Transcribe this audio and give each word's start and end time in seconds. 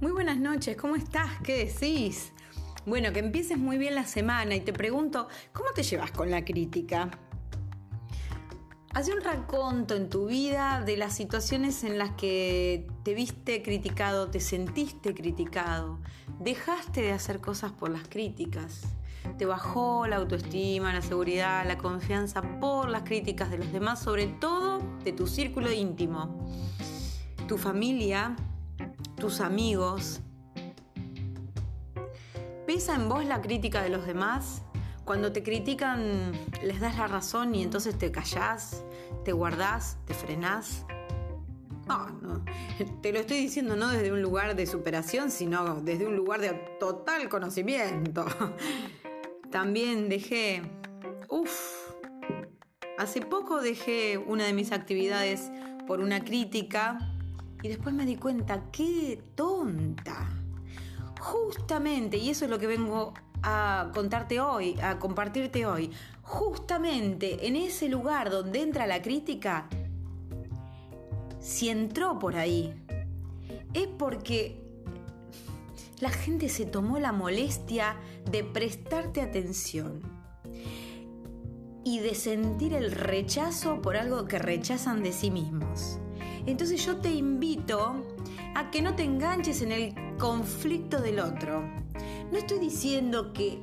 Muy 0.00 0.12
buenas 0.12 0.38
noches, 0.38 0.76
¿cómo 0.76 0.94
estás? 0.94 1.28
¿Qué 1.42 1.64
decís? 1.64 2.32
Bueno, 2.86 3.12
que 3.12 3.18
empieces 3.18 3.58
muy 3.58 3.78
bien 3.78 3.96
la 3.96 4.06
semana 4.06 4.54
y 4.54 4.60
te 4.60 4.72
pregunto, 4.72 5.26
¿cómo 5.52 5.70
te 5.74 5.82
llevas 5.82 6.12
con 6.12 6.30
la 6.30 6.44
crítica? 6.44 7.10
Hace 8.94 9.12
un 9.12 9.20
raconto 9.20 9.96
en 9.96 10.08
tu 10.08 10.26
vida 10.26 10.82
de 10.86 10.96
las 10.96 11.16
situaciones 11.16 11.82
en 11.82 11.98
las 11.98 12.12
que 12.12 12.86
te 13.02 13.12
viste 13.12 13.60
criticado, 13.60 14.30
te 14.30 14.38
sentiste 14.38 15.14
criticado, 15.14 15.98
dejaste 16.38 17.02
de 17.02 17.10
hacer 17.10 17.40
cosas 17.40 17.72
por 17.72 17.90
las 17.90 18.06
críticas, 18.06 18.82
te 19.36 19.46
bajó 19.46 20.06
la 20.06 20.18
autoestima, 20.18 20.92
la 20.92 21.02
seguridad, 21.02 21.66
la 21.66 21.76
confianza 21.76 22.42
por 22.60 22.88
las 22.88 23.02
críticas 23.02 23.50
de 23.50 23.58
los 23.58 23.72
demás, 23.72 24.00
sobre 24.00 24.28
todo 24.28 24.78
de 25.02 25.12
tu 25.12 25.26
círculo 25.26 25.72
íntimo. 25.72 26.48
Tu 27.48 27.58
familia 27.58 28.36
tus 29.18 29.40
amigos. 29.40 30.20
¿Pesa 32.66 32.94
en 32.94 33.08
vos 33.08 33.24
la 33.24 33.42
crítica 33.42 33.82
de 33.82 33.88
los 33.88 34.06
demás? 34.06 34.62
Cuando 35.04 35.32
te 35.32 35.42
critican, 35.42 36.32
les 36.62 36.80
das 36.80 36.96
la 36.96 37.08
razón 37.08 37.54
y 37.54 37.62
entonces 37.62 37.96
te 37.98 38.12
callás, 38.12 38.84
te 39.24 39.32
guardás, 39.32 39.96
te 40.06 40.14
frenás. 40.14 40.84
No, 41.86 42.10
no. 42.20 42.44
Te 43.02 43.12
lo 43.12 43.18
estoy 43.18 43.38
diciendo 43.38 43.74
no 43.74 43.88
desde 43.88 44.12
un 44.12 44.20
lugar 44.20 44.54
de 44.54 44.66
superación, 44.66 45.30
sino 45.30 45.80
desde 45.80 46.06
un 46.06 46.14
lugar 46.14 46.40
de 46.40 46.52
total 46.78 47.28
conocimiento. 47.28 48.26
También 49.50 50.08
dejé. 50.08 50.62
Uf. 51.28 51.88
Hace 52.98 53.22
poco 53.22 53.60
dejé 53.60 54.18
una 54.18 54.44
de 54.44 54.52
mis 54.52 54.72
actividades 54.72 55.50
por 55.86 56.00
una 56.00 56.22
crítica 56.22 56.98
y 57.62 57.68
después 57.68 57.94
me 57.94 58.06
di 58.06 58.16
cuenta, 58.16 58.70
qué 58.70 59.22
tonta. 59.34 60.28
Justamente, 61.20 62.16
y 62.16 62.30
eso 62.30 62.44
es 62.44 62.50
lo 62.50 62.58
que 62.58 62.66
vengo 62.66 63.14
a 63.42 63.90
contarte 63.94 64.40
hoy, 64.40 64.78
a 64.80 64.98
compartirte 64.98 65.66
hoy, 65.66 65.90
justamente 66.22 67.46
en 67.46 67.56
ese 67.56 67.88
lugar 67.88 68.30
donde 68.30 68.62
entra 68.62 68.86
la 68.86 69.02
crítica, 69.02 69.68
si 71.40 71.68
entró 71.68 72.18
por 72.18 72.36
ahí, 72.36 72.74
es 73.74 73.86
porque 73.86 74.62
la 76.00 76.10
gente 76.10 76.48
se 76.48 76.66
tomó 76.66 76.98
la 76.98 77.12
molestia 77.12 77.96
de 78.30 78.44
prestarte 78.44 79.20
atención 79.20 80.02
y 81.84 82.00
de 82.00 82.14
sentir 82.14 82.74
el 82.74 82.92
rechazo 82.92 83.80
por 83.80 83.96
algo 83.96 84.26
que 84.26 84.38
rechazan 84.38 85.02
de 85.02 85.12
sí 85.12 85.30
mismos. 85.30 85.98
Entonces 86.50 86.84
yo 86.86 86.96
te 86.96 87.12
invito 87.12 88.06
a 88.54 88.70
que 88.70 88.80
no 88.80 88.94
te 88.94 89.04
enganches 89.04 89.60
en 89.60 89.70
el 89.70 89.94
conflicto 90.18 90.98
del 90.98 91.20
otro. 91.20 91.62
No 92.32 92.38
estoy 92.38 92.58
diciendo 92.58 93.34
que 93.34 93.58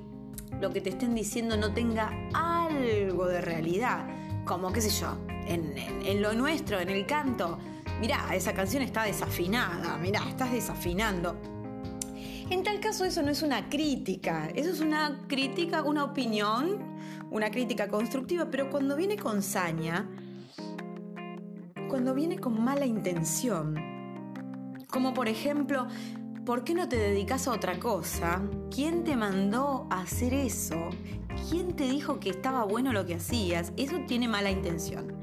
lo 0.61 0.71
que 0.71 0.81
te 0.81 0.91
estén 0.91 1.15
diciendo 1.15 1.57
no 1.57 1.73
tenga 1.73 2.11
algo 2.33 3.25
de 3.25 3.41
realidad, 3.41 4.07
como 4.45 4.71
qué 4.71 4.81
sé 4.81 4.91
yo, 5.01 5.17
en, 5.47 6.21
lo 6.21 6.33
nuestro, 6.33 6.79
en 6.79 6.89
el 6.89 7.07
canto. 7.07 7.57
Mirá, 7.99 8.35
esa 8.35 8.53
canción 8.53 8.83
está 8.83 9.03
desafinada, 9.03 9.97
mirá, 9.97 10.21
estás 10.29 10.51
desafinando. 10.51 11.35
En 12.51 12.63
tal 12.63 12.79
caso 12.79 13.03
eso 13.03 13.23
no 13.23 13.31
es 13.31 13.41
una 13.41 13.67
crítica, 13.67 14.49
eso 14.53 14.69
es 14.69 14.79
una 14.79 15.25
crítica, 15.27 15.81
una 15.81 16.03
opinión, 16.03 16.77
una 17.31 17.49
crítica 17.49 17.87
constructiva, 17.87 18.45
pero 18.51 18.69
cuando 18.69 18.95
viene 18.95 19.17
con 19.17 19.41
saña, 19.41 20.07
cuando 21.87 22.13
viene 22.13 22.39
con 22.39 22.63
mala 22.63 22.85
intención. 22.85 23.75
Como 24.89 25.13
por 25.13 25.27
ejemplo, 25.27 25.87
¿por 26.45 26.63
qué 26.63 26.73
no 26.73 26.87
te 26.87 26.97
dedicas 26.97 27.47
a 27.47 27.53
otra 27.53 27.79
cosa? 27.79 28.41
¿Quién 28.73 29.03
te 29.03 29.15
mandó 29.15 29.87
a 29.89 30.01
hacer 30.01 30.33
eso? 30.33 30.89
¿Quién 31.49 31.75
te 31.75 31.85
dijo 31.85 32.19
que 32.19 32.29
estaba 32.29 32.63
bueno 32.63 32.93
lo 32.93 33.05
que 33.05 33.15
hacías? 33.15 33.73
Eso 33.77 33.97
tiene 34.07 34.27
mala 34.27 34.51
intención. 34.51 35.13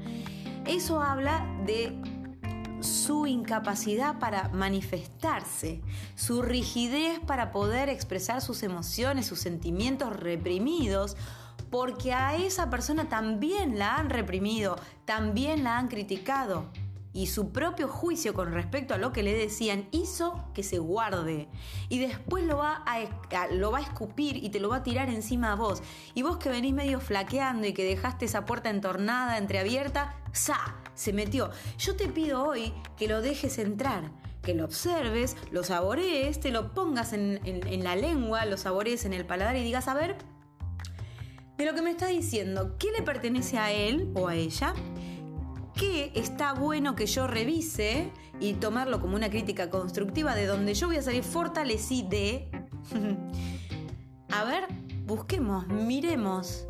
Eso 0.65 1.01
habla 1.01 1.45
de 1.65 1.99
su 2.81 3.27
incapacidad 3.27 4.19
para 4.19 4.49
manifestarse, 4.49 5.81
su 6.15 6.41
rigidez 6.41 7.19
para 7.19 7.51
poder 7.51 7.89
expresar 7.89 8.41
sus 8.41 8.61
emociones, 8.63 9.25
sus 9.25 9.39
sentimientos 9.39 10.15
reprimidos 10.15 11.15
porque 11.73 12.13
a 12.13 12.35
esa 12.35 12.69
persona 12.69 13.09
también 13.09 13.79
la 13.79 13.95
han 13.95 14.11
reprimido, 14.11 14.75
también 15.05 15.63
la 15.63 15.79
han 15.79 15.87
criticado. 15.87 16.69
Y 17.13 17.25
su 17.25 17.51
propio 17.51 17.87
juicio 17.87 18.35
con 18.35 18.53
respecto 18.53 18.93
a 18.93 18.99
lo 18.99 19.11
que 19.11 19.23
le 19.23 19.33
decían 19.33 19.87
hizo 19.89 20.47
que 20.53 20.61
se 20.61 20.77
guarde. 20.77 21.47
Y 21.89 21.97
después 21.97 22.43
lo 22.43 22.57
va 22.57 22.83
a, 22.85 23.47
lo 23.47 23.71
va 23.71 23.79
a 23.79 23.81
escupir 23.81 24.37
y 24.37 24.49
te 24.49 24.59
lo 24.59 24.69
va 24.69 24.77
a 24.77 24.83
tirar 24.83 25.09
encima 25.09 25.51
a 25.51 25.55
vos. 25.55 25.81
Y 26.13 26.21
vos 26.21 26.37
que 26.37 26.49
venís 26.49 26.75
medio 26.75 26.99
flaqueando 26.99 27.65
y 27.65 27.73
que 27.73 27.85
dejaste 27.85 28.25
esa 28.25 28.45
puerta 28.45 28.69
entornada, 28.69 29.39
entreabierta, 29.39 30.15
¡sa! 30.31 30.75
Se 30.93 31.11
metió. 31.11 31.49
Yo 31.79 31.95
te 31.95 32.07
pido 32.07 32.43
hoy 32.43 32.71
que 32.97 33.07
lo 33.07 33.23
dejes 33.23 33.57
entrar 33.57 34.11
que 34.43 34.53
lo 34.53 34.65
observes, 34.65 35.37
lo 35.51 35.63
saborees, 35.63 36.41
te 36.41 36.51
lo 36.51 36.73
pongas 36.73 37.13
en, 37.13 37.39
en, 37.45 37.83
la 37.83 37.95
lengua, 37.95 38.45
lo 38.45 38.57
saborees 38.57 39.05
en 39.05 39.13
el 39.13 39.25
paladar 39.25 39.55
y 39.55 39.63
digas, 39.63 39.87
a 39.87 39.93
ver, 39.93 40.17
de 41.63 41.71
lo 41.71 41.75
que 41.75 41.81
me 41.81 41.91
está 41.91 42.07
diciendo, 42.07 42.75
¿qué 42.77 42.91
le 42.91 43.01
pertenece 43.03 43.57
a 43.57 43.71
él 43.71 44.11
o 44.15 44.27
a 44.27 44.35
ella? 44.35 44.73
¿Qué 45.73 46.11
está 46.13 46.53
bueno 46.53 46.93
que 46.93 47.05
yo 47.05 47.25
revise 47.25 48.11
y 48.41 48.55
tomarlo 48.55 48.99
como 48.99 49.15
una 49.15 49.29
crítica 49.29 49.69
constructiva 49.69 50.35
de 50.35 50.45
donde 50.45 50.73
yo 50.73 50.87
voy 50.87 50.97
a 50.97 51.01
salir 51.01 51.23
fortalecida? 51.23 52.41
a 54.29 54.43
ver, 54.43 54.67
busquemos, 55.05 55.65
miremos. 55.67 56.65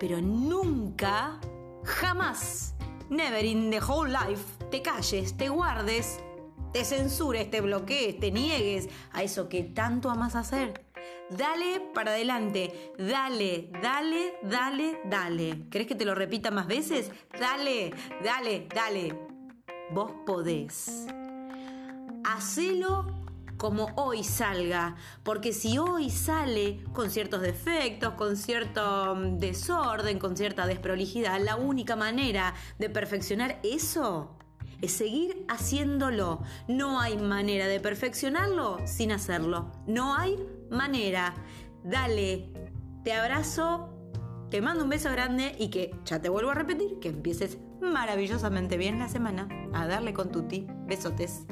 Pero 0.00 0.20
nunca, 0.20 1.38
jamás, 1.84 2.74
never 3.08 3.44
in 3.44 3.70
the 3.70 3.80
whole 3.80 4.10
life, 4.10 4.42
te 4.72 4.82
calles, 4.82 5.36
te 5.36 5.48
guardes, 5.48 6.18
te 6.72 6.84
censures, 6.84 7.48
te 7.48 7.60
bloquees, 7.60 8.18
te 8.18 8.32
niegues 8.32 8.88
a 9.12 9.22
eso 9.22 9.48
que 9.48 9.62
tanto 9.62 10.10
amas 10.10 10.34
hacer. 10.34 10.87
Dale 11.30 11.80
para 11.94 12.12
adelante. 12.12 12.92
Dale, 12.98 13.70
dale, 13.82 14.34
dale, 14.42 15.00
dale. 15.04 15.68
¿Querés 15.70 15.86
que 15.86 15.94
te 15.94 16.04
lo 16.04 16.14
repita 16.14 16.50
más 16.50 16.66
veces? 16.66 17.10
Dale, 17.38 17.92
dale, 18.24 18.66
dale. 18.74 19.18
Vos 19.90 20.12
podés. 20.24 21.06
Hacelo 22.24 23.18
como 23.58 23.90
hoy 23.96 24.22
salga, 24.22 24.94
porque 25.24 25.52
si 25.52 25.78
hoy 25.78 26.10
sale 26.10 26.84
con 26.92 27.10
ciertos 27.10 27.42
defectos, 27.42 28.14
con 28.14 28.36
cierto 28.36 29.16
mm, 29.16 29.38
desorden, 29.38 30.18
con 30.18 30.36
cierta 30.36 30.66
desprolijidad, 30.66 31.40
la 31.40 31.56
única 31.56 31.96
manera 31.96 32.54
de 32.78 32.88
perfeccionar 32.88 33.58
eso 33.64 34.38
es 34.82 34.92
seguir 34.92 35.44
haciéndolo. 35.48 36.42
No 36.68 37.00
hay 37.00 37.16
manera 37.16 37.66
de 37.66 37.80
perfeccionarlo 37.80 38.78
sin 38.86 39.12
hacerlo. 39.12 39.72
No 39.86 40.16
hay 40.16 40.36
manera. 40.70 41.34
Dale, 41.84 42.52
te 43.04 43.12
abrazo, 43.12 43.98
te 44.50 44.60
mando 44.60 44.84
un 44.84 44.90
beso 44.90 45.10
grande 45.10 45.54
y 45.58 45.68
que, 45.68 45.94
ya 46.04 46.20
te 46.20 46.28
vuelvo 46.28 46.50
a 46.50 46.54
repetir, 46.54 46.98
que 47.00 47.08
empieces 47.08 47.58
maravillosamente 47.80 48.76
bien 48.76 48.98
la 48.98 49.08
semana 49.08 49.48
a 49.72 49.86
darle 49.86 50.12
con 50.12 50.30
tutti. 50.30 50.66
Besotes. 50.86 51.44